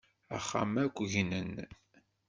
[0.35, 1.51] Axxam akk gnen.